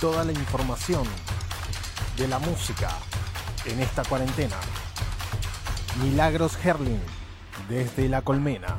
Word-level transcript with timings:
toda 0.00 0.24
la 0.24 0.32
información 0.32 1.04
de 2.16 2.28
la 2.28 2.38
música 2.38 2.88
en 3.64 3.80
esta 3.80 4.02
cuarentena. 4.04 4.56
Milagros 6.02 6.58
Herling, 6.64 7.00
desde 7.68 8.08
La 8.08 8.22
Colmena. 8.22 8.76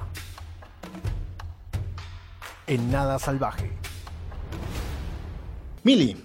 En 2.67 2.91
Nada 2.91 3.17
Salvaje. 3.17 3.71
Mili. 5.83 6.17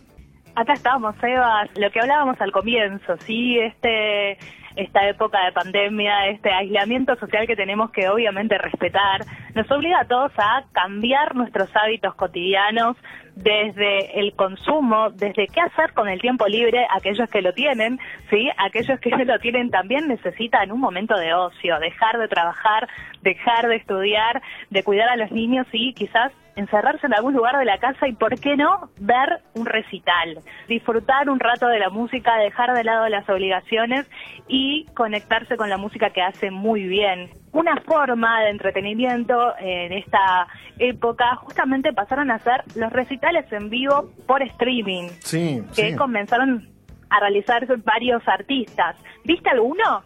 Acá 0.54 0.74
estamos, 0.74 1.14
Eva. 1.22 1.64
Lo 1.76 1.90
que 1.90 2.00
hablábamos 2.00 2.40
al 2.40 2.52
comienzo, 2.52 3.16
¿sí? 3.24 3.58
Este 3.58 4.38
esta 4.76 5.06
época 5.06 5.44
de 5.44 5.52
pandemia, 5.52 6.28
este 6.28 6.50
aislamiento 6.50 7.14
social 7.16 7.46
que 7.46 7.56
tenemos 7.56 7.90
que 7.90 8.08
obviamente 8.08 8.56
respetar, 8.58 9.24
nos 9.54 9.70
obliga 9.70 10.00
a 10.00 10.04
todos 10.06 10.32
a 10.38 10.64
cambiar 10.72 11.34
nuestros 11.34 11.68
hábitos 11.76 12.14
cotidianos 12.14 12.96
desde 13.34 14.20
el 14.20 14.34
consumo, 14.34 15.10
desde 15.10 15.46
qué 15.48 15.60
hacer 15.60 15.92
con 15.94 16.08
el 16.08 16.20
tiempo 16.20 16.46
libre, 16.46 16.86
aquellos 16.90 17.28
que 17.30 17.42
lo 17.42 17.52
tienen, 17.52 17.98
¿sí? 18.30 18.50
Aquellos 18.58 19.00
que 19.00 19.10
lo 19.24 19.38
tienen 19.38 19.70
también 19.70 20.08
necesitan 20.08 20.70
un 20.70 20.80
momento 20.80 21.16
de 21.16 21.34
ocio, 21.34 21.78
dejar 21.80 22.18
de 22.18 22.28
trabajar, 22.28 22.88
dejar 23.22 23.68
de 23.68 23.76
estudiar, 23.76 24.42
de 24.70 24.82
cuidar 24.82 25.08
a 25.08 25.16
los 25.16 25.30
niños 25.30 25.66
y 25.72 25.94
quizás 25.94 26.32
encerrarse 26.56 27.06
en 27.06 27.14
algún 27.14 27.34
lugar 27.34 27.58
de 27.58 27.64
la 27.64 27.78
casa 27.78 28.08
y, 28.08 28.12
¿por 28.12 28.38
qué 28.38 28.56
no?, 28.56 28.90
ver 28.98 29.40
un 29.54 29.66
recital, 29.66 30.38
disfrutar 30.68 31.30
un 31.30 31.40
rato 31.40 31.68
de 31.68 31.78
la 31.78 31.90
música, 31.90 32.36
dejar 32.36 32.74
de 32.74 32.84
lado 32.84 33.08
las 33.08 33.28
obligaciones 33.28 34.10
y 34.48 34.86
conectarse 34.94 35.56
con 35.56 35.70
la 35.70 35.78
música 35.78 36.10
que 36.10 36.22
hace 36.22 36.50
muy 36.50 36.84
bien. 36.84 37.30
Una 37.52 37.76
forma 37.82 38.42
de 38.42 38.50
entretenimiento 38.50 39.54
en 39.58 39.92
esta 39.92 40.46
época 40.78 41.36
justamente 41.36 41.92
pasaron 41.92 42.30
a 42.30 42.38
ser 42.38 42.64
los 42.74 42.92
recitales 42.92 43.50
en 43.52 43.68
vivo 43.68 44.10
por 44.26 44.42
streaming, 44.42 45.08
sí, 45.20 45.62
que 45.74 45.94
comenzaron 45.96 46.71
a 47.12 47.20
realizar 47.20 47.66
varios 47.84 48.22
artistas. 48.26 48.96
¿Viste 49.24 49.50
alguno? 49.50 50.02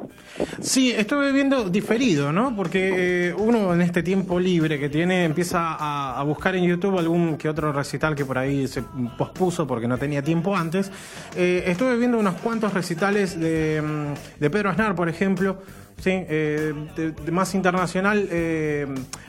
Sí, 0.60 0.90
estuve 0.90 1.32
viendo 1.32 1.70
diferido, 1.70 2.32
¿no? 2.32 2.54
Porque 2.54 3.28
eh, 3.28 3.34
uno 3.34 3.72
en 3.72 3.80
este 3.80 4.02
tiempo 4.02 4.38
libre 4.38 4.78
que 4.78 4.88
tiene 4.88 5.24
empieza 5.24 5.76
a, 5.78 6.22
buscar 6.24 6.56
en 6.56 6.64
YouTube 6.64 6.98
algún 6.98 7.38
que 7.38 7.48
otro 7.48 7.72
recital 7.72 8.14
que 8.14 8.24
por 8.24 8.36
ahí 8.36 8.66
se 8.66 8.82
pospuso 9.16 9.66
porque 9.66 9.86
no 9.86 9.96
tenía 9.96 10.22
tiempo 10.22 10.56
antes. 10.56 10.90
Eh, 11.36 11.64
estuve 11.66 11.96
viendo 11.96 12.18
unos 12.18 12.34
cuantos 12.34 12.74
recitales 12.74 13.38
de, 13.38 13.80
mm, 13.80 14.40
de 14.40 14.50
Pedro 14.50 14.70
Aznar, 14.70 14.94
por 14.94 15.08
ejemplo. 15.08 15.62
Sí, 15.98 16.10
eh, 16.12 16.74
de, 16.94 17.32
más 17.32 17.54
internacional, 17.54 18.28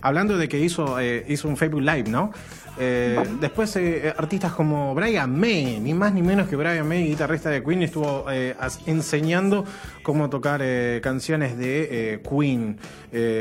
hablando 0.01 0.37
de 0.37 0.49
que 0.49 0.59
hizo, 0.59 0.97
hizo 1.01 1.47
un 1.47 1.55
Facebook 1.55 1.81
Live, 1.81 2.09
¿no? 2.09 2.33
Eh, 2.79 3.17
después, 3.39 3.75
eh, 3.75 4.13
artistas 4.15 4.53
como 4.53 4.93
Brian 4.93 5.37
May, 5.37 5.79
ni 5.79 5.93
más 5.93 6.13
ni 6.13 6.21
menos 6.21 6.47
que 6.47 6.55
Brian 6.55 6.87
May, 6.87 7.07
guitarrista 7.07 7.49
de 7.49 7.63
Queen, 7.63 7.81
estuvo 7.81 8.25
eh, 8.31 8.55
enseñando 8.85 9.65
cómo 10.03 10.29
tocar 10.29 10.61
canciones 11.01 11.57
de 11.57 12.21
Queen. 12.27 12.77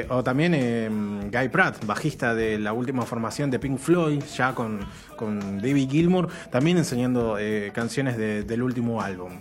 o 0.09 0.23
también 0.23 1.31
Guy 1.31 1.49
Pratt, 1.49 1.85
bajista 1.85 2.35
de 2.35 2.59
la 2.59 2.73
última 2.73 3.03
formación 3.03 3.51
de 3.51 3.59
Pink 3.59 3.79
Floyd, 3.79 4.23
ya 4.37 4.55
con, 4.55 4.81
con 5.17 5.61
David 5.61 5.91
Gilmour, 5.91 6.29
también 6.51 6.79
enseñando 6.79 7.37
canciones 7.73 8.17
del 8.17 8.63
último 8.63 9.01
álbum. 9.01 9.33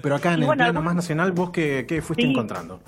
Pero 0.00 0.16
acá 0.16 0.34
en 0.34 0.42
el 0.42 0.56
plano 0.56 0.82
más 0.82 0.94
nacional, 0.94 1.32
¿vos 1.32 1.50
qué, 1.50 2.02
fuiste 2.02 2.24
encontrando? 2.24 2.80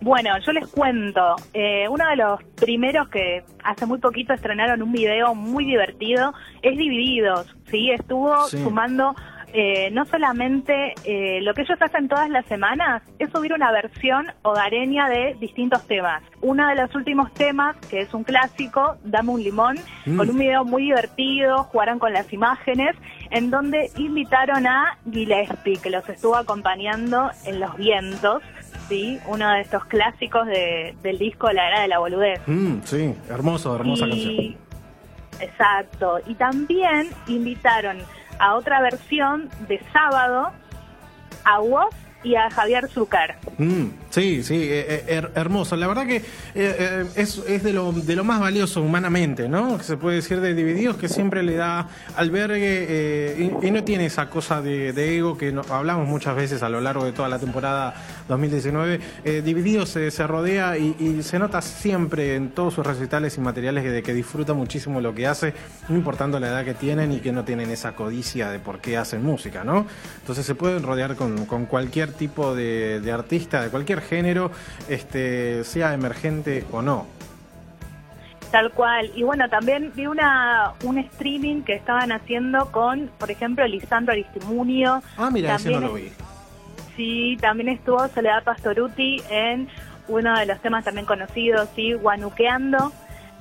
Bueno, 0.00 0.30
yo 0.44 0.52
les 0.52 0.66
cuento, 0.68 1.36
eh, 1.54 1.88
uno 1.88 2.08
de 2.08 2.16
los 2.16 2.42
primeros 2.54 3.08
que 3.08 3.42
hace 3.64 3.86
muy 3.86 3.98
poquito 3.98 4.34
estrenaron 4.34 4.82
un 4.82 4.92
video 4.92 5.34
muy 5.34 5.64
divertido 5.64 6.32
es 6.62 6.76
Divididos, 6.76 7.56
¿sí? 7.70 7.90
Estuvo 7.90 8.46
sumando 8.46 9.14
eh, 9.52 9.90
no 9.90 10.04
solamente 10.04 10.94
eh, 11.04 11.40
lo 11.40 11.54
que 11.54 11.62
ellos 11.62 11.80
hacen 11.80 12.08
todas 12.08 12.28
las 12.28 12.44
semanas 12.46 13.02
es 13.18 13.30
subir 13.30 13.54
una 13.54 13.72
versión 13.72 14.26
hogareña 14.42 15.08
de 15.08 15.34
distintos 15.40 15.86
temas. 15.86 16.22
Uno 16.42 16.68
de 16.68 16.74
los 16.74 16.94
últimos 16.94 17.32
temas, 17.32 17.74
que 17.88 18.00
es 18.00 18.12
un 18.12 18.22
clásico, 18.22 18.96
Dame 19.04 19.30
un 19.30 19.42
limón, 19.42 19.78
mm. 20.04 20.16
con 20.18 20.28
un 20.28 20.38
video 20.38 20.64
muy 20.66 20.82
divertido, 20.82 21.64
jugaron 21.64 21.98
con 21.98 22.12
las 22.12 22.30
imágenes, 22.34 22.96
en 23.30 23.50
donde 23.50 23.90
invitaron 23.96 24.66
a 24.66 24.98
Gillespie, 25.10 25.78
que 25.78 25.88
los 25.88 26.06
estuvo 26.08 26.36
acompañando 26.36 27.30
en 27.46 27.58
los 27.58 27.74
vientos 27.76 28.42
sí, 28.88 29.18
uno 29.26 29.50
de 29.50 29.60
estos 29.60 29.84
clásicos 29.86 30.46
del 30.46 31.18
disco 31.18 31.50
La 31.52 31.68
Era 31.68 31.80
de 31.82 31.88
la 31.88 31.98
Boludez. 31.98 32.40
Mm, 32.46 32.80
sí, 32.84 33.14
hermoso, 33.28 33.74
hermosa 33.74 34.08
canción. 34.08 34.56
Exacto, 35.40 36.18
y 36.26 36.34
también 36.34 37.10
invitaron 37.26 37.98
a 38.38 38.54
otra 38.54 38.80
versión 38.80 39.48
de 39.68 39.80
Sábado 39.92 40.50
a 41.44 41.58
vos 41.58 41.94
y 42.22 42.34
a 42.34 42.50
Javier 42.50 42.88
Zucker. 42.88 43.36
Mm, 43.58 43.88
sí, 44.16 44.42
sí, 44.42 44.54
eh, 44.54 45.04
eh, 45.06 45.28
hermoso. 45.34 45.76
La 45.76 45.86
verdad 45.86 46.06
que 46.06 46.22
eh, 46.54 47.04
es, 47.16 47.36
es 47.46 47.62
de, 47.62 47.74
lo, 47.74 47.92
de 47.92 48.16
lo 48.16 48.24
más 48.24 48.40
valioso 48.40 48.80
humanamente, 48.80 49.46
¿no? 49.46 49.76
Que 49.76 49.84
se 49.84 49.98
puede 49.98 50.16
decir 50.16 50.40
de 50.40 50.54
Divididos, 50.54 50.96
que 50.96 51.10
siempre 51.10 51.42
le 51.42 51.56
da 51.56 51.88
albergue 52.16 53.60
y, 53.62 53.70
no 53.70 53.84
tiene 53.84 54.06
esa 54.06 54.30
cosa 54.30 54.62
de, 54.62 55.16
ego 55.18 55.36
que 55.36 55.54
hablamos 55.68 56.08
muchas 56.08 56.34
veces 56.34 56.62
a 56.62 56.70
lo 56.70 56.80
largo 56.80 57.04
de 57.04 57.12
toda 57.12 57.28
la 57.28 57.38
temporada 57.38 57.94
2019. 58.26 59.00
Divididos 59.44 59.90
se, 59.90 60.10
se 60.10 60.26
rodea 60.26 60.78
y, 60.78 61.22
se 61.22 61.38
nota 61.38 61.60
siempre 61.60 62.36
en 62.36 62.50
todos 62.50 62.72
sus 62.72 62.86
recitales 62.86 63.36
y 63.36 63.40
materiales 63.40 63.84
de 63.84 64.02
que 64.02 64.14
disfruta 64.14 64.54
muchísimo 64.54 65.02
lo 65.02 65.14
que 65.14 65.26
hace, 65.26 65.52
no 65.90 65.96
importando 65.96 66.40
la 66.40 66.48
edad 66.48 66.64
que 66.64 66.72
tienen 66.72 67.12
y 67.12 67.20
que 67.20 67.32
no 67.32 67.44
tienen 67.44 67.70
esa 67.70 67.94
codicia 67.94 68.50
de 68.50 68.60
por 68.60 68.78
qué 68.78 68.96
hacen 68.96 69.22
música, 69.22 69.62
¿no? 69.62 69.86
Entonces 70.20 70.46
se 70.46 70.54
pueden 70.54 70.82
rodear 70.82 71.16
con, 71.16 71.44
con 71.44 71.66
cualquier 71.66 72.12
tipo 72.12 72.54
de, 72.54 73.12
artista, 73.12 73.62
de 73.62 73.68
cualquier 73.68 74.00
género, 74.06 74.50
este, 74.88 75.64
sea 75.64 75.94
emergente 75.94 76.64
o 76.72 76.82
no. 76.82 77.06
Tal 78.50 78.70
cual. 78.72 79.10
Y 79.14 79.22
bueno, 79.22 79.48
también 79.48 79.92
vi 79.94 80.06
una 80.06 80.72
un 80.84 80.98
streaming 80.98 81.62
que 81.62 81.74
estaban 81.74 82.12
haciendo 82.12 82.70
con, 82.70 83.10
por 83.18 83.30
ejemplo, 83.30 83.66
Lisandro 83.66 84.12
Aristimunio. 84.12 85.02
Ah, 85.16 85.30
mira, 85.30 85.56
ese 85.56 85.70
no 85.70 85.80
lo 85.80 85.94
vi. 85.94 86.10
Sí, 86.96 87.36
también 87.40 87.68
estuvo 87.68 88.08
Soledad 88.08 88.42
Pastoruti 88.44 89.22
en 89.28 89.68
uno 90.08 90.38
de 90.38 90.46
los 90.46 90.60
temas 90.60 90.84
también 90.84 91.06
conocidos, 91.06 91.68
sí, 91.74 91.92
Guanuqueando. 91.92 92.92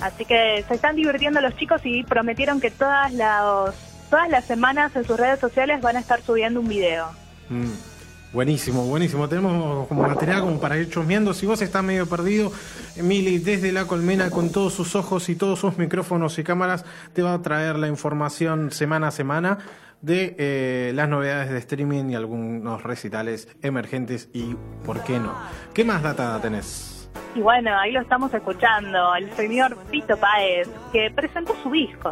Así 0.02 0.26
que 0.26 0.64
se 0.68 0.74
están 0.74 0.96
divirtiendo 0.96 1.40
los 1.40 1.56
chicos 1.56 1.82
y 1.86 2.03
prometieron 2.03 2.59
que 2.59 2.70
todas 2.72 3.14
las, 3.14 3.76
todas 4.09 4.30
las 4.30 4.44
semanas 4.46 4.96
en 4.96 5.06
sus 5.06 5.18
redes 5.18 5.40
sociales 5.40 5.82
van 5.82 5.96
a 5.96 6.00
estar 6.00 6.22
subiendo 6.22 6.59
un 6.59 6.68
video. 6.68 7.08
Mm. 7.50 7.94
Buenísimo, 8.35 8.84
buenísimo. 8.84 9.29
Tenemos 9.29 9.88
como 9.88 10.01
material 10.01 10.41
como 10.41 10.59
para 10.59 10.78
ir 10.78 10.90
chusmeando. 10.90 11.34
Si 11.34 11.46
vos 11.46 11.62
estás 11.62 11.81
medio 11.81 12.06
perdido, 12.06 12.51
Emily, 12.97 13.40
desde 13.40 13.72
la 13.72 13.88
colmena 13.88 14.29
con 14.29 14.51
todos 14.51 14.73
sus 14.73 14.94
ojos 14.97 15.29
y 15.29 15.38
todos 15.38 15.57
sus 15.57 15.78
micrófonos 15.78 16.38
y 16.38 16.44
cámaras, 16.44 16.84
te 17.13 17.23
va 17.23 17.34
a 17.34 17.41
traer 17.41 17.78
la 17.78 17.88
información 17.88 18.72
semana 18.72 19.07
a 19.07 19.12
semana 19.12 19.59
de 20.01 20.35
eh, 20.38 20.91
las 20.94 21.07
novedades 21.07 21.50
de 21.50 21.59
streaming 21.59 22.09
y 22.09 22.16
algunos 22.16 22.84
recitales 22.84 23.47
emergentes 23.62 24.28
y 24.34 24.53
por 24.85 25.02
qué 25.06 25.17
no. 25.17 25.34
¿Qué 25.73 25.85
más 25.85 26.03
data 26.03 26.38
tenés? 26.41 27.09
Y 27.35 27.40
bueno, 27.40 27.73
ahí 27.79 27.94
lo 27.94 28.02
estamos 28.02 28.34
escuchando, 28.34 29.16
el 29.16 29.31
señor 29.38 29.78
Pito 29.90 30.17
Páez, 30.17 30.67
que 30.91 31.09
presentó 31.09 31.56
su 31.63 31.72
disco. 31.72 32.12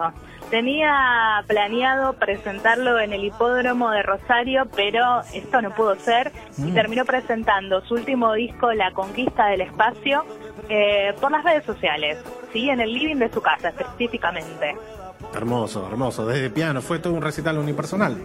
Tenía 0.53 1.43
planeado 1.47 2.13
presentarlo 2.13 2.99
en 2.99 3.11
el 3.11 3.23
hipódromo 3.23 3.89
de 3.89 4.03
Rosario, 4.03 4.67
pero 4.75 5.21
esto 5.33 5.63
no 5.63 5.71
pudo 5.71 5.95
ser 5.95 6.31
y 6.59 6.69
mm. 6.69 6.73
terminó 6.75 7.05
presentando 7.05 7.81
su 7.81 7.95
último 7.95 8.33
disco, 8.33 8.71
La 8.71 8.91
Conquista 8.91 9.47
del 9.47 9.61
Espacio, 9.61 10.23
eh, 10.69 11.15
por 11.19 11.31
las 11.31 11.43
redes 11.43 11.65
sociales, 11.65 12.19
sí, 12.51 12.69
en 12.69 12.81
el 12.81 12.93
living 12.93 13.15
de 13.15 13.31
su 13.33 13.41
casa 13.41 13.69
específicamente. 13.69 14.77
Hermoso, 15.33 15.87
hermoso. 15.87 16.27
Desde 16.27 16.51
piano 16.51 16.83
fue 16.83 16.99
todo 16.99 17.13
un 17.15 17.23
recital 17.23 17.57
unipersonal. 17.57 18.15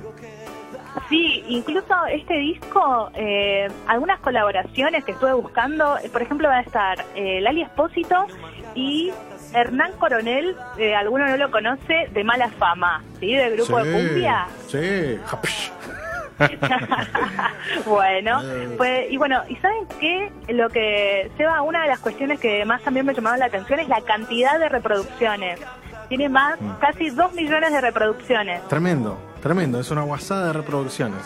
Sí, 1.08 1.42
incluso 1.48 1.94
este 2.12 2.34
disco, 2.34 3.10
eh, 3.14 3.68
algunas 3.86 4.20
colaboraciones 4.20 5.02
que 5.02 5.12
estuve 5.12 5.32
buscando, 5.32 5.96
eh, 5.96 6.10
por 6.10 6.20
ejemplo 6.20 6.48
va 6.48 6.58
a 6.58 6.60
estar 6.60 7.06
Lali 7.16 7.62
Espósito 7.62 8.26
y 8.74 9.12
Hernán 9.54 9.92
Coronel, 9.98 10.56
eh, 10.78 10.94
alguno 10.94 11.26
no 11.26 11.36
lo 11.36 11.50
conoce, 11.50 12.08
de 12.12 12.24
mala 12.24 12.48
fama, 12.50 13.02
¿sí? 13.18 13.34
Del 13.34 13.56
grupo 13.56 13.82
de 13.82 13.92
cumbia. 13.92 14.46
Sí, 14.68 15.18
bueno, 17.86 18.40
pues, 18.76 19.10
y 19.10 19.16
bueno, 19.16 19.42
¿y 19.48 19.56
saben 19.56 19.86
qué? 19.98 20.30
Lo 20.48 20.68
que, 20.68 21.30
Seba, 21.36 21.62
una 21.62 21.82
de 21.82 21.88
las 21.88 21.98
cuestiones 21.98 22.38
que 22.38 22.64
más 22.64 22.82
también 22.82 23.06
me 23.06 23.14
llamaba 23.14 23.36
la 23.36 23.46
atención 23.46 23.80
es 23.80 23.88
la 23.88 24.00
cantidad 24.02 24.58
de 24.58 24.68
reproducciones. 24.68 25.60
Tiene 26.08 26.28
más, 26.28 26.60
mm. 26.60 26.78
casi 26.80 27.10
dos 27.10 27.32
millones 27.34 27.72
de 27.72 27.80
reproducciones. 27.80 28.66
Tremendo, 28.68 29.18
tremendo, 29.42 29.80
es 29.80 29.90
una 29.90 30.02
guasada 30.02 30.46
de 30.46 30.52
reproducciones 30.52 31.22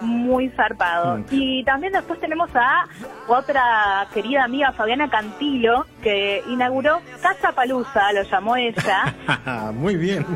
muy 0.00 0.50
zarpado. 0.50 1.18
Mm. 1.18 1.24
Y 1.30 1.64
también 1.64 1.92
después 1.92 2.20
tenemos 2.20 2.50
a 2.54 2.86
otra 3.28 4.06
querida 4.12 4.44
amiga 4.44 4.72
Fabiana 4.72 5.08
Cantilo, 5.08 5.86
que 6.02 6.42
inauguró 6.48 7.00
Casa 7.22 7.52
Palusa, 7.52 8.12
lo 8.12 8.22
llamó 8.22 8.56
ella. 8.56 9.14
muy 9.74 9.96
bien. 9.96 10.26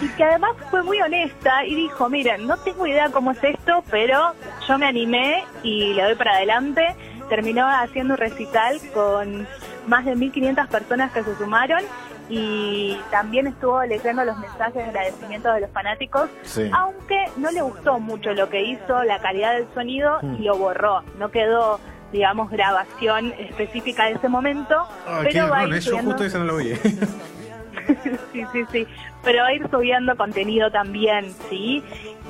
y 0.00 0.08
que 0.08 0.24
además 0.24 0.52
fue 0.70 0.82
muy 0.82 1.00
honesta 1.00 1.64
y 1.64 1.74
dijo, 1.74 2.08
miren, 2.08 2.46
no 2.46 2.56
tengo 2.58 2.86
idea 2.86 3.10
cómo 3.10 3.30
es 3.32 3.42
esto, 3.42 3.82
pero 3.90 4.34
yo 4.66 4.78
me 4.78 4.86
animé 4.86 5.44
y 5.62 5.94
le 5.94 6.02
doy 6.02 6.14
para 6.14 6.34
adelante. 6.34 6.94
Terminó 7.28 7.66
haciendo 7.66 8.14
un 8.14 8.18
recital 8.18 8.78
con 8.94 9.46
más 9.86 10.04
de 10.04 10.14
1.500 10.14 10.68
personas 10.68 11.12
que 11.12 11.24
se 11.24 11.36
sumaron 11.36 11.82
y 12.28 12.98
también 13.10 13.46
estuvo 13.46 13.82
leyendo 13.84 14.24
los 14.24 14.36
mensajes 14.38 14.74
de 14.74 14.82
agradecimiento 14.82 15.52
de 15.52 15.60
los 15.62 15.70
fanáticos, 15.70 16.28
aunque 16.72 17.24
no 17.36 17.50
le 17.50 17.62
gustó 17.62 17.98
mucho 17.98 18.32
lo 18.32 18.48
que 18.48 18.62
hizo, 18.62 19.04
la 19.04 19.20
calidad 19.20 19.54
del 19.54 19.66
sonido 19.74 20.18
y 20.38 20.42
lo 20.42 20.56
borró, 20.56 21.02
no 21.18 21.30
quedó 21.30 21.80
digamos 22.12 22.50
grabación 22.50 23.32
específica 23.38 24.06
de 24.06 24.12
ese 24.12 24.28
momento, 24.28 24.86
pero 25.22 25.50
va 25.50 25.60
a 25.60 25.66
ir 25.66 25.82
subiendo... 25.82 26.12
justo 26.12 26.24
eso 26.24 26.38
no 26.38 26.44
lo 26.44 26.56
vi. 26.56 26.74
sí, 28.32 28.44
sí, 28.52 28.64
sí, 28.70 28.86
pero 29.22 29.42
va 29.42 29.48
a 29.48 29.54
ir 29.54 29.68
subiendo 29.70 30.16
contenido 30.16 30.70
también, 30.70 31.32
¿sí? 31.50 31.82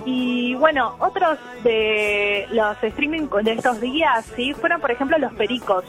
Y 0.05 0.55
bueno, 0.55 0.97
otros 0.99 1.39
de 1.63 2.47
los 2.53 2.83
streaming 2.83 3.29
de 3.43 3.53
estos 3.53 3.81
días, 3.81 4.25
¿sí? 4.37 4.55
Fueron, 4.55 4.81
por 4.81 4.91
ejemplo, 4.91 5.19
los 5.19 5.33
Pericos. 5.35 5.85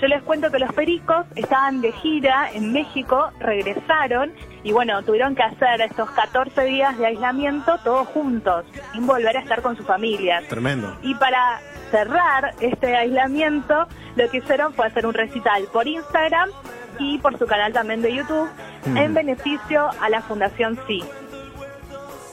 Yo 0.00 0.08
les 0.08 0.22
cuento 0.22 0.50
que 0.50 0.58
los 0.58 0.72
Pericos 0.72 1.26
estaban 1.36 1.82
de 1.82 1.92
gira 1.92 2.50
en 2.54 2.72
México, 2.72 3.30
regresaron 3.38 4.32
y 4.62 4.72
bueno, 4.72 5.02
tuvieron 5.02 5.34
que 5.34 5.42
hacer 5.42 5.82
estos 5.82 6.10
14 6.10 6.62
días 6.64 6.96
de 6.96 7.06
aislamiento 7.06 7.78
todos 7.84 8.08
juntos, 8.08 8.64
sin 8.92 9.06
volver 9.06 9.36
a 9.36 9.40
estar 9.40 9.60
con 9.60 9.76
sus 9.76 9.86
familias. 9.86 10.44
Tremendo. 10.48 10.96
Y 11.02 11.14
para 11.16 11.60
cerrar 11.90 12.54
este 12.60 12.96
aislamiento, 12.96 13.86
lo 14.16 14.30
que 14.30 14.38
hicieron 14.38 14.72
fue 14.72 14.86
hacer 14.86 15.06
un 15.06 15.12
recital 15.12 15.64
por 15.70 15.86
Instagram 15.86 16.48
y 16.98 17.18
por 17.18 17.38
su 17.38 17.46
canal 17.46 17.72
también 17.72 18.00
de 18.00 18.14
YouTube 18.14 18.48
en 18.86 19.12
beneficio 19.12 19.90
a 20.00 20.08
la 20.08 20.22
Fundación 20.22 20.78
Sí. 20.86 21.02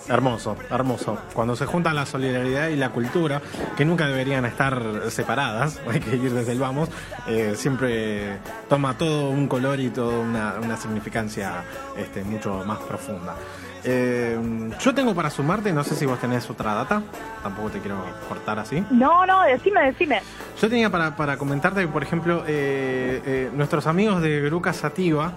Hermoso, 0.10 0.56
hermoso. 0.70 1.18
Cuando 1.34 1.56
se 1.56 1.66
juntan 1.66 1.96
la 1.96 2.06
solidaridad 2.06 2.70
y 2.70 2.78
la 2.78 2.90
cultura, 2.90 3.42
que 3.76 3.84
nunca 3.84 4.08
deberían 4.08 4.46
estar 4.46 4.82
separadas, 5.10 5.82
hay 5.92 6.00
que 6.00 6.16
ir 6.16 6.32
desde 6.32 6.54
el 6.54 6.60
vamos, 6.60 6.90
eh, 7.28 7.54
siempre 7.56 8.38
toma 8.70 8.98
todo 8.98 9.30
un 9.30 9.48
color 9.48 9.80
y 9.80 9.90
toda 9.90 10.20
una, 10.20 10.78
significancia 10.78 11.64
este, 11.98 12.24
mucho 12.24 12.64
más 12.66 12.80
profunda. 12.80 13.36
Eh, 13.84 14.38
yo 14.80 14.94
tengo 14.94 15.14
para 15.14 15.30
sumarte, 15.30 15.72
no 15.72 15.84
sé 15.84 15.96
si 15.96 16.06
vos 16.06 16.20
tenés 16.20 16.50
otra 16.50 16.74
data, 16.74 17.02
tampoco 17.44 17.70
te 17.70 17.80
quiero 17.80 17.98
cortar 18.28 18.60
así. 18.60 18.84
No, 18.92 19.26
no, 19.26 19.44
decime, 19.44 19.92
decime. 19.92 20.22
Yo 20.62 20.70
tenía 20.70 20.90
para, 20.90 21.16
para 21.16 21.38
comentarte 21.38 21.82
que, 21.82 21.88
por 21.88 22.04
ejemplo, 22.04 22.44
eh, 22.48 23.50
nuestros 23.54 23.88
amigos 23.88 24.22
de 24.22 24.42
Gruca 24.42 24.74
Sativa, 24.74 25.34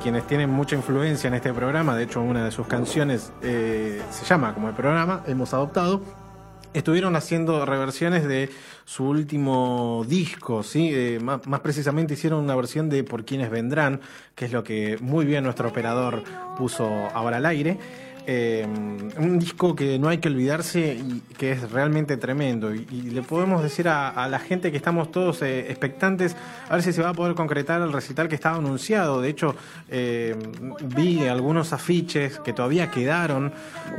quienes 0.00 0.26
tienen 0.26 0.50
mucha 0.50 0.76
influencia 0.76 1.28
en 1.28 1.34
este 1.34 1.52
programa, 1.52 1.96
de 1.96 2.04
hecho 2.04 2.20
una 2.20 2.44
de 2.44 2.50
sus 2.52 2.66
canciones 2.66 3.32
eh, 3.42 4.00
se 4.10 4.24
llama 4.24 4.54
como 4.54 4.68
el 4.68 4.74
programa, 4.74 5.24
hemos 5.26 5.52
adoptado, 5.52 6.00
estuvieron 6.72 7.16
haciendo 7.16 7.66
reversiones 7.66 8.26
de 8.26 8.50
su 8.84 9.08
último 9.08 10.04
disco, 10.06 10.62
¿sí? 10.62 10.90
Eh, 10.92 11.18
más, 11.20 11.40
precisamente 11.60 12.14
hicieron 12.14 12.44
una 12.44 12.54
versión 12.54 12.88
de 12.88 13.02
Por 13.02 13.24
quienes 13.24 13.50
vendrán, 13.50 14.00
que 14.34 14.44
es 14.44 14.52
lo 14.52 14.62
que 14.62 14.96
muy 15.00 15.24
bien 15.24 15.42
nuestro 15.42 15.68
operador 15.68 16.22
puso 16.56 16.88
ahora 17.12 17.38
al 17.38 17.46
aire. 17.46 17.78
Eh, 18.26 18.66
un 19.18 19.38
disco 19.38 19.76
que 19.76 19.98
no 19.98 20.08
hay 20.08 20.16
que 20.18 20.28
olvidarse 20.28 20.94
y 20.94 21.20
que 21.36 21.52
es 21.52 21.70
realmente 21.70 22.16
tremendo. 22.16 22.74
Y, 22.74 22.84
le 23.14 23.22
podemos 23.22 23.62
decir 23.62 23.88
a, 23.88 24.26
la 24.28 24.38
gente 24.38 24.70
que 24.70 24.76
estamos 24.76 25.12
todos 25.12 25.42
eh, 25.42 25.70
expectantes 25.70 26.34
a 26.68 26.74
ver 26.74 26.82
si 26.82 26.92
se 26.92 27.02
va 27.02 27.10
a 27.10 27.14
poder 27.14 27.34
concretar 27.34 27.82
el 27.82 27.92
recital 27.92 28.28
que 28.28 28.34
estaba 28.34 28.56
anunciado. 28.56 29.20
De 29.20 29.28
hecho, 29.28 29.54
eh, 29.90 30.36
vi 30.96 31.26
algunos 31.26 31.72
afiches 31.72 32.38
que 32.40 32.52
todavía 32.52 32.90
quedaron 32.90 33.52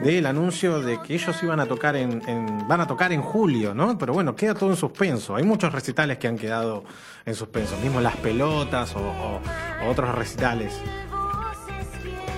del 0.04 0.26
anuncio 0.26 0.82
de 0.82 1.00
que 1.02 1.14
ellos 1.14 1.42
iban 1.44 1.60
a 1.60 1.68
tocar 1.68 1.96
en, 1.96 2.22
van 2.68 2.82
a 2.82 2.88
tocar 2.88 3.14
en 3.14 3.22
julio, 3.22 3.74
¿no? 3.74 3.98
Pero 3.98 4.14
bueno, 4.14 4.36
queda 4.36 4.56
todo 4.56 4.72
en 4.72 4.76
suspenso. 4.76 5.36
Hay 5.36 5.44
muchos 5.44 5.72
recitales 5.72 6.18
que 6.18 6.28
han 6.28 6.38
quedado 6.38 6.84
en 7.26 7.36
suspenso, 7.36 7.78
mismo 7.78 8.02
las 8.02 8.16
pelotas 8.18 8.96
o 8.96 9.40
otros 9.88 10.16
recitales. 10.16 10.82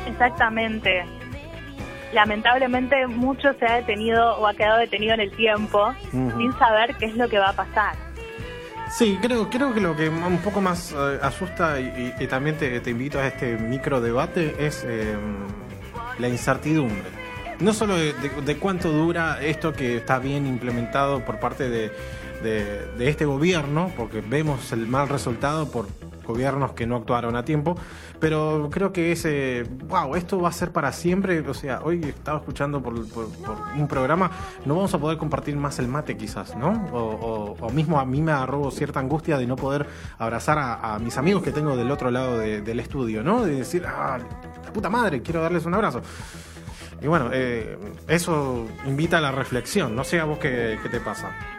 Exactamente 0.05 1.16
lamentablemente 2.13 3.07
mucho 3.07 3.53
se 3.59 3.65
ha 3.65 3.75
detenido 3.75 4.37
o 4.37 4.47
ha 4.47 4.53
quedado 4.53 4.79
detenido 4.79 5.13
en 5.13 5.21
el 5.21 5.31
tiempo 5.31 5.93
sin 6.11 6.53
saber 6.57 6.95
qué 6.95 7.05
es 7.05 7.15
lo 7.15 7.27
que 7.29 7.39
va 7.39 7.49
a 7.49 7.53
pasar. 7.53 7.95
Sí, 8.89 9.17
creo, 9.21 9.49
creo 9.49 9.73
que 9.73 9.81
lo 9.81 9.95
que 9.95 10.07
un 10.07 10.37
poco 10.37 10.61
más 10.61 10.93
eh, 10.93 11.19
asusta 11.21 11.79
y, 11.79 12.25
también 12.27 12.57
te, 12.57 12.89
invito 12.89 13.19
a 13.19 13.27
este 13.27 13.57
micro 13.57 13.99
debate 13.99 14.55
es 14.59 14.83
em, 14.85 15.45
la 16.19 16.29
incertidumbre. 16.29 17.09
No 17.59 17.73
solo 17.73 17.95
de, 17.97 18.57
cuánto 18.57 18.91
dura 18.91 19.39
esto 19.41 19.73
que 19.73 19.97
está 19.97 20.19
bien 20.19 20.45
implementado 20.45 21.25
por 21.25 21.39
parte 21.39 21.69
de, 21.69 21.91
de 22.41 23.09
este 23.09 23.25
gobierno, 23.25 23.91
porque 23.97 24.21
vemos 24.21 24.71
el 24.71 24.87
mal 24.87 25.09
resultado 25.09 25.69
por 25.69 25.87
gobiernos 26.27 26.73
que 26.73 26.85
no 26.85 26.97
actuaron 26.97 27.35
a 27.35 27.43
tiempo, 27.43 27.75
pero 28.19 28.69
creo 28.71 28.91
que 28.91 29.11
ese, 29.11 29.65
wow, 29.87 30.15
esto 30.15 30.39
va 30.39 30.49
a 30.49 30.51
ser 30.51 30.71
para 30.71 30.91
siempre, 30.91 31.39
o 31.39 31.53
sea, 31.53 31.81
hoy 31.83 32.01
estaba 32.03 32.39
escuchando 32.39 32.81
por, 32.81 32.93
un 32.93 33.87
programa, 33.87 34.29
no 34.65 34.75
vamos 34.75 34.93
a 34.93 34.99
poder 34.99 35.17
compartir 35.17 35.55
más 35.55 35.79
el 35.79 35.87
mate 35.87 36.17
quizás, 36.17 36.55
¿no? 36.55 36.87
O, 36.91 37.69
mismo 37.71 37.99
a 37.99 38.05
mí 38.05 38.21
me 38.21 38.31
agarró 38.31 38.71
cierta 38.71 38.99
angustia 38.99 39.37
de 39.37 39.45
no 39.45 39.55
poder 39.55 39.85
abrazar 40.17 40.57
a, 40.59 40.97
mis 40.99 41.17
amigos 41.17 41.43
que 41.43 41.51
tengo 41.51 41.75
del 41.75 41.91
otro 41.91 42.11
lado 42.11 42.39
del 42.39 42.79
estudio, 42.79 43.23
¿no? 43.23 43.43
De 43.43 43.55
decir, 43.55 43.85
ah, 43.85 44.19
la 44.63 44.73
puta 44.73 44.89
madre, 44.89 45.21
quiero 45.21 45.41
darles 45.41 45.65
un 45.65 45.73
abrazo. 45.73 46.01
Y 47.01 47.07
bueno, 47.07 47.29
eh, 47.31 47.77
eso 48.07 48.65
invita 48.87 49.19
a 49.19 49.21
la 49.21 49.31
reflexión, 49.31 49.95
no 49.95 50.03
sé 50.03 50.21
vos 50.23 50.39
qué, 50.39 50.79
qué 50.81 50.89
te 50.89 50.99
pasa. 50.99 51.56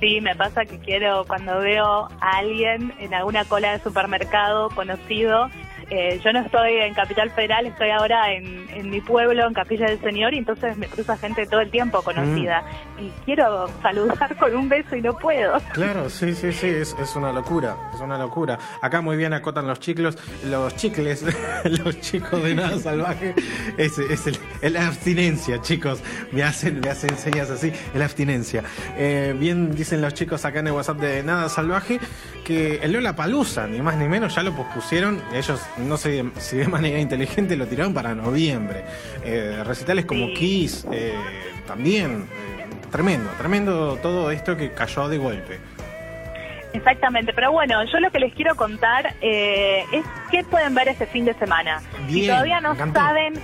Sí, 0.00 0.18
me 0.22 0.34
pasa 0.34 0.64
que 0.64 0.78
quiero, 0.78 1.26
cuando 1.26 1.58
veo 1.58 2.08
a 2.20 2.38
alguien 2.38 2.94
en 3.00 3.12
alguna 3.12 3.44
cola 3.44 3.72
de 3.72 3.82
supermercado 3.82 4.70
conocido, 4.70 5.50
eh, 5.90 6.20
yo 6.24 6.32
no 6.32 6.40
estoy 6.40 6.76
en 6.76 6.94
Capital 6.94 7.30
Federal, 7.30 7.66
estoy 7.66 7.90
ahora 7.90 8.32
en, 8.32 8.90
mi 8.90 9.00
pueblo, 9.00 9.46
en 9.46 9.54
Capilla 9.54 9.86
del 9.86 10.00
Señor, 10.00 10.34
y 10.34 10.38
entonces 10.38 10.76
me 10.76 10.86
cruza 10.86 11.16
gente 11.16 11.46
todo 11.46 11.60
el 11.60 11.70
tiempo 11.70 12.02
conocida. 12.02 12.62
Mm. 12.96 13.04
Y 13.04 13.12
quiero 13.24 13.68
saludar 13.82 14.36
con 14.36 14.54
un 14.54 14.68
beso 14.68 14.96
y 14.96 15.02
no 15.02 15.16
puedo. 15.16 15.60
Claro, 15.72 16.08
sí, 16.08 16.34
sí, 16.34 16.52
sí, 16.52 16.68
es, 16.68 16.94
una 17.16 17.32
locura, 17.32 17.76
es 17.94 18.00
una 18.00 18.18
locura. 18.18 18.58
Acá 18.80 19.00
muy 19.00 19.16
bien 19.16 19.32
acotan 19.32 19.66
los 19.66 19.80
chiclos, 19.80 20.16
los 20.44 20.76
chicles, 20.76 21.24
los 21.64 22.00
chicos 22.00 22.42
de 22.42 22.54
nada 22.54 22.78
salvaje, 22.78 23.34
es, 23.76 23.98
es 23.98 24.40
la 24.62 24.86
abstinencia, 24.86 25.60
chicos. 25.60 26.02
Me 26.32 26.42
hacen, 26.42 26.80
me 26.80 26.88
hacen 26.88 27.16
señas 27.16 27.50
así, 27.50 27.68
es 27.68 27.94
la 27.94 28.04
abstinencia. 28.04 28.62
Eh, 28.96 29.34
bien 29.38 29.74
dicen 29.74 30.00
los 30.00 30.14
chicos 30.14 30.44
acá 30.44 30.60
en 30.60 30.68
el 30.68 30.72
WhatsApp 30.72 30.98
de 30.98 31.22
Nada 31.22 31.48
Salvaje 31.48 32.00
que 32.44 32.76
el 32.82 32.92
Lola 32.92 33.14
Palusa, 33.14 33.66
ni 33.66 33.80
más 33.80 33.96
ni 33.96 34.08
menos, 34.08 34.34
ya 34.34 34.42
lo 34.42 34.52
pospusieron. 34.52 35.20
Ellos 35.32 35.60
no 35.86 35.96
sé 35.96 36.24
si 36.38 36.56
de 36.56 36.68
manera 36.68 36.98
inteligente 36.98 37.56
lo 37.56 37.66
tiraron 37.66 37.94
para 37.94 38.14
noviembre. 38.14 38.84
Eh, 39.24 39.62
recitales 39.64 40.04
como 40.04 40.32
Kiss, 40.32 40.86
eh, 40.92 41.14
también. 41.66 42.22
Eh, 42.22 42.66
tremendo, 42.90 43.30
tremendo 43.38 43.96
todo 43.96 44.30
esto 44.30 44.56
que 44.56 44.72
cayó 44.72 45.08
de 45.08 45.18
golpe. 45.18 45.58
Exactamente, 46.72 47.32
pero 47.32 47.50
bueno, 47.50 47.84
yo 47.84 47.98
lo 47.98 48.10
que 48.10 48.20
les 48.20 48.32
quiero 48.32 48.54
contar 48.54 49.14
es 49.20 50.04
qué 50.30 50.44
pueden 50.44 50.72
ver 50.74 50.88
este 50.88 51.06
fin 51.06 51.24
de 51.24 51.34
semana. 51.34 51.80
si 52.08 52.28
todavía 52.28 52.60
no 52.60 52.76
saben 52.76 53.34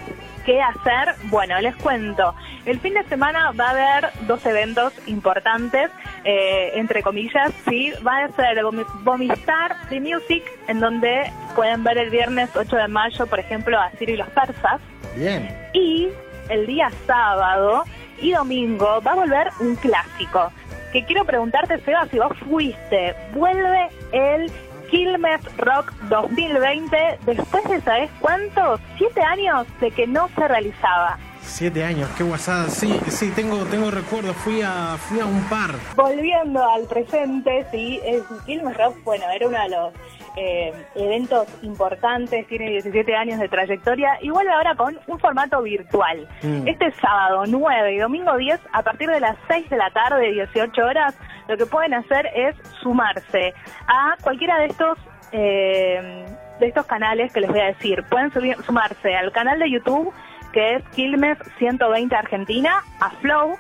qué 0.44 0.62
hacer, 0.62 1.16
bueno, 1.24 1.60
les 1.60 1.74
cuento. 1.76 2.34
El 2.64 2.78
fin 2.78 2.94
de 2.94 3.02
semana 3.04 3.50
va 3.50 3.66
a 3.66 3.70
haber 3.70 4.10
dos 4.28 4.46
eventos 4.46 4.92
importantes, 5.06 5.90
eh, 6.28 6.72
entre 6.74 7.04
comillas, 7.04 7.52
sí, 7.68 7.92
va 8.04 8.24
a 8.24 8.32
ser 8.32 8.60
Vomistar 9.04 9.76
The 9.88 10.00
Music, 10.00 10.42
en 10.66 10.80
donde 10.80 11.30
pueden 11.54 11.84
ver 11.84 11.98
el 11.98 12.10
viernes 12.10 12.50
8 12.56 12.74
de 12.74 12.88
mayo, 12.88 13.28
por 13.28 13.38
ejemplo, 13.38 13.78
a 13.78 13.90
Ciro 13.90 14.12
y 14.12 14.16
los 14.16 14.28
Persas. 14.30 14.80
Bien. 15.14 15.48
Y 15.72 16.08
el 16.48 16.66
día 16.66 16.90
sábado 17.06 17.84
y 18.20 18.32
domingo 18.32 19.00
va 19.06 19.12
a 19.12 19.14
volver 19.14 19.50
un 19.60 19.76
clásico. 19.76 20.50
Que 20.92 21.04
quiero 21.04 21.24
preguntarte, 21.24 21.78
Seba, 21.82 22.08
si 22.10 22.18
vos 22.18 22.36
fuiste, 22.48 23.14
vuelve 23.32 23.88
el 24.10 24.50
Quilmes 24.90 25.40
Rock 25.58 25.92
2020 26.08 27.18
después 27.24 27.64
de, 27.70 27.80
¿sabes 27.82 28.10
cuánto? 28.18 28.80
Siete 28.98 29.22
años 29.22 29.64
de 29.80 29.92
que 29.92 30.08
no 30.08 30.28
se 30.34 30.48
realizaba. 30.48 31.18
Siete 31.46 31.84
años, 31.84 32.10
qué 32.18 32.24
guasada. 32.24 32.68
Sí, 32.68 32.92
sí, 33.08 33.30
tengo, 33.30 33.64
tengo 33.66 33.90
recuerdo. 33.90 34.34
Fui 34.34 34.60
a, 34.62 34.96
fui 34.98 35.20
a 35.20 35.26
un 35.26 35.40
par. 35.44 35.70
Volviendo 35.94 36.62
al 36.68 36.86
presente, 36.86 37.64
sí, 37.70 38.00
es 38.04 38.22
Quilmes 38.44 38.76
Rock, 38.76 38.96
bueno, 39.04 39.24
era 39.30 39.46
uno 39.46 39.58
de 39.62 39.68
los 39.68 39.92
eh, 40.36 40.72
eventos 40.96 41.46
importantes, 41.62 42.46
tiene 42.48 42.70
17 42.70 43.14
años 43.14 43.38
de 43.38 43.48
trayectoria 43.48 44.18
y 44.20 44.28
vuelve 44.28 44.52
ahora 44.52 44.74
con 44.74 44.98
un 45.06 45.18
formato 45.18 45.62
virtual. 45.62 46.28
Mm. 46.42 46.68
Este 46.68 46.90
sábado 47.00 47.44
9 47.46 47.94
y 47.94 47.98
domingo 47.98 48.36
10, 48.36 48.60
a 48.72 48.82
partir 48.82 49.08
de 49.08 49.20
las 49.20 49.36
6 49.48 49.70
de 49.70 49.76
la 49.76 49.90
tarde, 49.90 50.32
18 50.32 50.84
horas, 50.84 51.14
lo 51.48 51.56
que 51.56 51.64
pueden 51.64 51.94
hacer 51.94 52.28
es 52.34 52.54
sumarse 52.82 53.54
a 53.86 54.16
cualquiera 54.22 54.58
de 54.58 54.66
estos... 54.66 54.98
Eh, 55.32 56.26
de 56.60 56.68
estos 56.68 56.86
canales 56.86 57.30
que 57.34 57.40
les 57.40 57.50
voy 57.50 57.60
a 57.60 57.66
decir, 57.66 58.02
pueden 58.08 58.32
sumarse 58.64 59.14
al 59.14 59.30
canal 59.30 59.58
de 59.58 59.70
YouTube 59.70 60.10
que 60.56 60.76
es 60.76 60.82
Quilmes 60.94 61.36
120 61.58 62.16
Argentina, 62.16 62.82
a 62.98 63.10
Flow. 63.20 63.58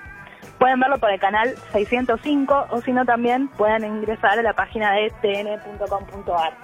Pueden 0.58 0.80
verlo 0.80 0.96
por 0.96 1.10
el 1.10 1.20
canal 1.20 1.54
605 1.72 2.68
o 2.70 2.80
si 2.80 2.90
no 2.90 3.04
también 3.04 3.48
pueden 3.48 3.84
ingresar 3.84 4.38
a 4.38 4.42
la 4.42 4.54
página 4.54 4.92
de 4.92 5.12
tn.com.ar. 5.20 6.54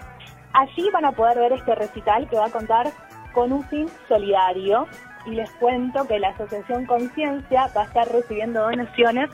Allí 0.54 0.88
van 0.90 1.04
a 1.04 1.12
poder 1.12 1.38
ver 1.38 1.52
este 1.52 1.74
recital 1.74 2.26
que 2.30 2.36
va 2.36 2.46
a 2.46 2.50
contar 2.50 2.86
con 3.34 3.52
un 3.52 3.62
fin 3.64 3.90
solidario 4.08 4.86
y 5.26 5.32
les 5.32 5.50
cuento 5.50 6.08
que 6.08 6.18
la 6.18 6.30
Asociación 6.30 6.86
Conciencia 6.86 7.68
va 7.76 7.82
a 7.82 7.84
estar 7.84 8.08
recibiendo 8.08 8.62
donaciones 8.62 9.28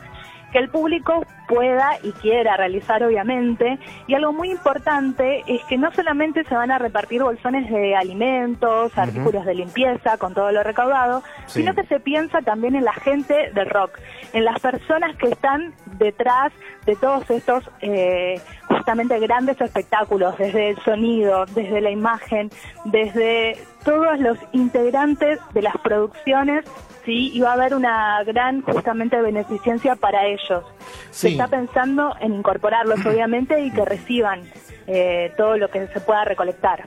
que 0.50 0.58
el 0.58 0.68
público 0.68 1.24
pueda 1.48 1.98
y 2.02 2.12
quiera 2.12 2.56
realizar 2.56 3.02
obviamente. 3.02 3.78
Y 4.06 4.14
algo 4.14 4.32
muy 4.32 4.50
importante 4.52 5.42
es 5.48 5.64
que 5.64 5.76
no 5.76 5.90
solamente 5.92 6.44
se 6.44 6.54
van 6.54 6.70
a 6.70 6.78
repartir 6.78 7.22
bolsones 7.22 7.68
de 7.70 7.96
alimentos, 7.96 8.96
artículos 8.96 9.44
de 9.44 9.54
limpieza 9.54 10.18
con 10.18 10.34
todo 10.34 10.52
lo 10.52 10.62
recaudado, 10.62 11.24
sino 11.46 11.74
que 11.74 11.84
se 11.86 11.98
piensa 11.98 12.42
también 12.42 12.76
en 12.76 12.84
la 12.84 12.92
gente 12.92 13.50
del 13.54 13.68
rock, 13.68 13.98
en 14.32 14.44
las 14.44 14.60
personas 14.60 15.16
que 15.16 15.28
están 15.28 15.74
detrás 15.98 16.52
de 16.86 16.94
todos 16.94 17.28
estos 17.30 17.64
eh, 17.80 18.40
justamente 18.88 19.18
grandes 19.18 19.60
espectáculos, 19.60 20.38
desde 20.38 20.70
el 20.70 20.78
sonido, 20.78 21.44
desde 21.54 21.82
la 21.82 21.90
imagen, 21.90 22.50
desde 22.86 23.58
todos 23.84 24.18
los 24.18 24.38
integrantes 24.52 25.38
de 25.52 25.60
las 25.60 25.76
producciones 25.76 26.64
sí, 27.04 27.30
y 27.34 27.40
va 27.40 27.50
a 27.50 27.52
haber 27.52 27.74
una 27.74 28.24
gran 28.24 28.62
justamente 28.62 29.20
beneficencia 29.20 29.94
para 29.94 30.24
ellos. 30.24 30.64
Se 31.10 31.28
está 31.28 31.48
pensando 31.48 32.14
en 32.18 32.32
incorporarlos, 32.32 33.04
obviamente, 33.04 33.60
y 33.60 33.70
que 33.70 33.84
reciban 33.84 34.40
eh, 34.86 35.34
todo 35.36 35.58
lo 35.58 35.68
que 35.68 35.86
se 35.88 36.00
pueda 36.00 36.24
recolectar. 36.24 36.86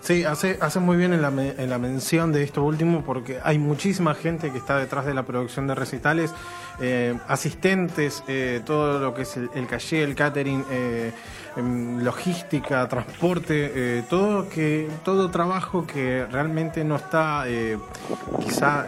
Sí, 0.00 0.24
hace, 0.24 0.58
hace 0.60 0.78
muy 0.80 0.96
bien 0.96 1.12
en 1.12 1.20
la, 1.22 1.28
en 1.28 1.68
la 1.68 1.78
mención 1.78 2.32
de 2.32 2.42
esto 2.42 2.62
último 2.62 3.02
porque 3.04 3.40
hay 3.42 3.58
muchísima 3.58 4.14
gente 4.14 4.50
que 4.52 4.58
está 4.58 4.78
detrás 4.78 5.04
de 5.04 5.12
la 5.12 5.24
producción 5.24 5.66
de 5.66 5.74
recitales, 5.74 6.32
eh, 6.80 7.18
asistentes, 7.26 8.22
eh, 8.28 8.62
todo 8.64 9.00
lo 9.00 9.12
que 9.12 9.22
es 9.22 9.36
el, 9.36 9.50
el 9.54 9.66
calle, 9.66 10.04
el 10.04 10.14
catering, 10.14 10.64
em, 11.56 12.02
logística, 12.02 12.88
transporte, 12.88 14.04
todo 14.08 14.48
que 14.48 14.88
todo 15.04 15.30
trabajo 15.30 15.86
que 15.86 16.24
realmente 16.30 16.84
no 16.84 16.96
está 16.96 17.44
quizá 18.44 18.86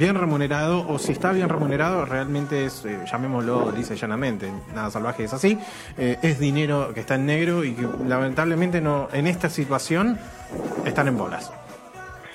bien 0.00 0.14
remunerado, 0.14 0.88
o 0.88 0.98
si 0.98 1.12
está 1.12 1.30
bien 1.30 1.50
remunerado, 1.50 2.06
realmente 2.06 2.64
es, 2.64 2.86
eh, 2.86 2.98
llamémoslo 3.04 3.70
dice 3.70 3.96
llanamente, 3.96 4.50
nada 4.74 4.90
salvaje 4.90 5.24
es 5.24 5.32
así, 5.34 5.58
eh, 5.98 6.16
es 6.22 6.38
dinero 6.38 6.92
que 6.94 7.00
está 7.00 7.16
en 7.16 7.26
negro 7.26 7.64
y 7.64 7.74
que 7.74 7.86
lamentablemente 8.06 8.80
no 8.80 9.08
en 9.12 9.26
esta 9.26 9.50
situación 9.50 10.18
están 10.86 11.06
en 11.08 11.18
bolas. 11.18 11.52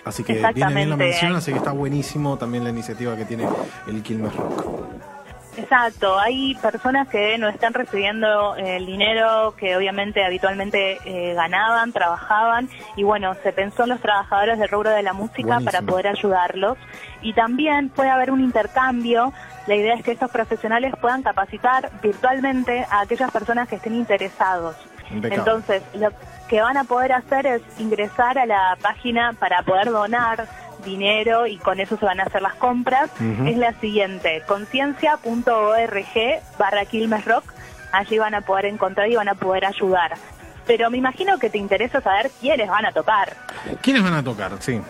Así 0.05 0.23
que 0.23 0.33
viene 0.53 0.75
bien 0.75 0.89
la 0.91 0.95
mención, 0.95 1.35
así 1.35 1.51
que 1.51 1.57
está 1.57 1.71
buenísimo 1.71 2.37
también 2.37 2.63
la 2.63 2.69
iniciativa 2.69 3.17
que 3.17 3.25
tiene 3.25 3.47
el 3.87 4.03
Quilmes 4.03 4.35
Rock. 4.35 5.14
Exacto, 5.57 6.19
hay 6.19 6.55
personas 6.55 7.07
que 7.07 7.37
no 7.37 7.47
están 7.47 7.73
recibiendo 7.73 8.55
el 8.55 8.85
dinero 8.85 9.55
que 9.57 9.75
obviamente 9.75 10.23
habitualmente 10.23 10.99
eh, 11.05 11.33
ganaban, 11.33 11.91
trabajaban 11.91 12.69
y 12.95 13.03
bueno, 13.03 13.33
se 13.41 13.53
pensó 13.53 13.83
en 13.83 13.89
los 13.89 14.01
trabajadores 14.01 14.59
del 14.59 14.69
rubro 14.69 14.89
de 14.89 15.03
la 15.03 15.13
música 15.13 15.59
para 15.61 15.81
poder 15.81 16.07
ayudarlos 16.07 16.77
y 17.21 17.33
también 17.33 17.89
puede 17.89 18.09
haber 18.09 18.31
un 18.31 18.41
intercambio. 18.41 19.33
La 19.67 19.75
idea 19.75 19.95
es 19.95 20.03
que 20.03 20.11
estos 20.11 20.29
profesionales 20.29 20.93
puedan 20.99 21.23
capacitar 21.23 21.89
virtualmente 22.01 22.85
a 22.89 23.01
aquellas 23.01 23.31
personas 23.31 23.67
que 23.67 23.77
estén 23.77 23.95
interesados. 23.95 24.75
Entonces, 25.09 25.83
lo 25.93 26.09
que 26.47 26.61
van 26.61 26.77
a 26.77 26.83
poder 26.83 27.13
hacer 27.13 27.45
es 27.45 27.61
ingresar 27.79 28.37
a 28.37 28.45
la 28.45 28.77
página 28.81 29.33
para 29.33 29.63
poder 29.63 29.91
donar 29.91 30.47
dinero 30.85 31.47
y 31.47 31.57
con 31.57 31.81
eso 31.81 31.97
se 31.97 32.05
van 32.05 32.21
a 32.21 32.23
hacer 32.23 32.41
las 32.41 32.55
compras, 32.55 33.09
es 33.45 33.57
la 33.57 33.73
siguiente, 33.79 34.43
conciencia.org 34.47 36.05
barra 36.57 36.85
Quilmes 36.85 37.25
Rock, 37.25 37.51
allí 37.91 38.17
van 38.17 38.35
a 38.35 38.41
poder 38.41 38.65
encontrar 38.65 39.09
y 39.09 39.15
van 39.15 39.27
a 39.27 39.35
poder 39.35 39.65
ayudar. 39.65 40.13
Pero 40.65 40.89
me 40.89 40.97
imagino 40.97 41.37
que 41.37 41.49
te 41.49 41.57
interesa 41.57 42.01
saber 42.01 42.31
quiénes 42.39 42.69
van 42.69 42.85
a 42.85 42.91
tocar. 42.91 43.35
¿Quiénes 43.81 44.03
van 44.03 44.13
a 44.13 44.23
tocar? 44.23 44.51
Sí. 44.59 44.81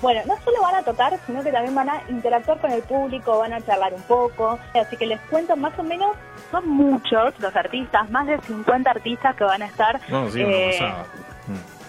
Bueno, 0.00 0.22
no 0.26 0.34
solo 0.42 0.62
van 0.62 0.76
a 0.76 0.82
tocar, 0.82 1.18
sino 1.26 1.42
que 1.42 1.52
también 1.52 1.74
van 1.74 1.90
a 1.90 2.02
interactuar 2.08 2.58
con 2.58 2.70
el 2.70 2.82
público, 2.82 3.38
van 3.38 3.52
a 3.52 3.60
charlar 3.60 3.92
un 3.92 4.02
poco. 4.02 4.58
Así 4.74 4.96
que 4.96 5.06
les 5.06 5.20
cuento 5.22 5.56
más 5.56 5.78
o 5.78 5.82
menos, 5.82 6.16
son 6.50 6.68
muchos 6.68 7.38
los 7.38 7.54
artistas, 7.54 8.10
más 8.10 8.26
de 8.26 8.40
50 8.40 8.90
artistas 8.90 9.36
que 9.36 9.44
van 9.44 9.62
a 9.62 9.66
estar. 9.66 10.00
No, 10.08 10.30
sí, 10.30 10.42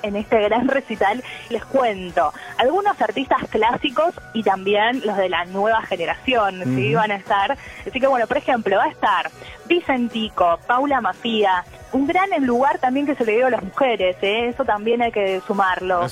en 0.03 0.15
este 0.15 0.41
gran 0.41 0.67
recital. 0.67 1.24
Les 1.50 1.63
cuento, 1.65 2.34
algunos 2.58 3.00
artistas 3.01 3.48
clásicos 3.50 4.13
y 4.34 4.43
también 4.43 5.01
los 5.05 5.17
de 5.17 5.29
la 5.29 5.46
nueva 5.46 5.81
generación, 5.84 6.62
¿sí? 6.63 6.93
Van 6.93 7.12
a 7.12 7.15
estar. 7.15 7.58
Así 7.86 8.00
que 8.00 8.08
bueno, 8.08 8.27
por 8.27 8.38
ejemplo, 8.38 8.77
va 8.77 8.86
a 8.86 8.89
estar 8.89 9.31
Vicentico, 9.65 10.60
Paula 10.67 11.01
Mafia, 11.01 11.63
un 11.93 12.08
gran 12.08 12.29
lugar 12.46 12.79
también 12.79 13.05
que 13.05 13.15
se 13.15 13.25
le 13.25 13.34
dio 13.34 13.48
a 13.48 13.50
las 13.50 13.63
mujeres, 13.63 14.15
¿eh? 14.22 14.48
eso 14.48 14.63
también 14.63 15.01
hay 15.01 15.12
que 15.12 15.41
sumarlo 15.46 16.05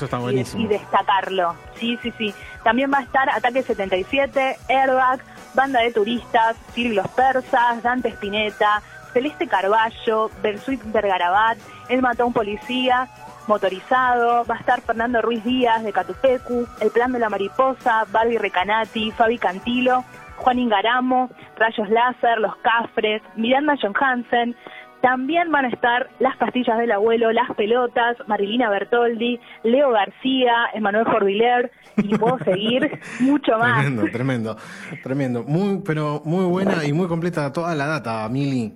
y, 0.55 0.67
destacarlo. 0.67 1.55
Sí, 1.75 1.97
sí, 2.01 2.13
sí. 2.17 2.33
También 2.63 2.91
va 2.91 2.99
a 2.99 3.03
estar 3.03 3.29
Ataque 3.29 3.63
77, 3.63 4.57
Airbag, 4.67 5.21
Banda 5.53 5.81
de 5.81 5.91
Turistas, 5.91 6.57
Los 6.75 7.07
Persas, 7.09 7.81
Dante 7.81 8.09
Spinetta, 8.09 8.81
Celeste 9.13 9.47
Carballo, 9.47 10.29
Bersuit 10.41 10.81
Vergarabat, 10.85 11.57
Él 11.87 12.01
mató 12.01 12.23
a 12.23 12.25
un 12.27 12.33
policía, 12.33 13.07
motorizado, 13.49 14.45
va 14.45 14.55
a 14.55 14.59
estar 14.59 14.79
Fernando 14.81 15.21
Ruiz 15.21 15.43
Díaz 15.43 15.83
de 15.83 15.91
Catupecu, 15.91 16.67
El 16.79 16.91
Plan 16.91 17.11
de 17.11 17.19
la 17.19 17.29
Mariposa, 17.29 18.05
Barbie 18.11 18.37
Recanati, 18.37 19.11
Fabi 19.11 19.39
Cantilo, 19.39 20.05
Juan 20.37 20.59
Ingaramo, 20.59 21.29
Rayos 21.57 21.89
Láser, 21.89 22.37
Los 22.37 22.55
Cafres, 22.57 23.21
Miranda 23.35 23.75
John 23.81 23.93
Hansen. 23.99 24.55
También 25.01 25.51
van 25.51 25.65
a 25.65 25.69
estar 25.69 26.09
Las 26.19 26.37
Pastillas 26.37 26.77
del 26.77 26.91
Abuelo, 26.91 27.31
Las 27.31 27.49
Pelotas, 27.55 28.17
Marilina 28.27 28.69
Bertoldi, 28.69 29.39
Leo 29.63 29.91
García, 29.91 30.53
Emanuel 30.73 31.05
Jordiler, 31.05 31.71
y 31.97 32.17
puedo 32.17 32.37
seguir 32.45 32.99
mucho 33.19 33.57
más. 33.57 33.81
Tremendo, 33.81 34.11
tremendo, 34.11 34.57
tremendo. 35.01 35.43
Muy, 35.43 35.81
pero 35.83 36.21
muy 36.23 36.45
buena 36.45 36.85
y 36.85 36.93
muy 36.93 37.07
completa 37.07 37.51
toda 37.51 37.73
la 37.73 37.87
data, 37.87 38.29
Mili. 38.29 38.73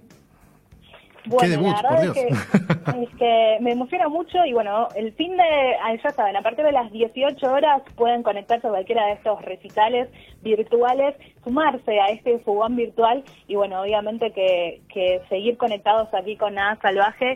Bueno, 1.26 1.62
la 1.62 1.82
verdad 1.82 2.16
Es, 3.02 3.10
que, 3.18 3.58
me 3.62 3.72
emociona 3.72 4.10
mucho 4.10 4.46
y 4.46 4.54
bueno, 4.54 4.90
el 4.96 5.14
fin 5.14 5.36
de, 5.38 5.76
ah, 5.82 5.96
ya 6.04 6.10
saben, 6.12 6.36
a 6.36 6.42
partir 6.42 6.66
de 6.66 6.72
las 6.72 6.92
18 6.92 7.52
horas 7.52 7.82
pueden 7.96 8.24
conectarse 8.24 8.68
a 8.68 8.72
cualquiera 8.72 9.06
de 9.08 9.14
estos 9.14 9.42
recitales 9.44 10.10
virtuales, 10.42 11.16
sumarse 11.44 12.00
a 12.00 12.08
este 12.08 12.40
fogón 12.40 12.76
virtual 12.76 13.24
y 13.48 13.56
bueno, 13.56 13.82
obviamente 13.82 14.32
que, 14.32 14.82
que 14.94 15.22
seguir 15.30 15.58
conectados 15.58 16.14
aquí 16.14 16.36
con 16.36 16.56
Nada 16.56 16.78
Salvaje 16.82 17.32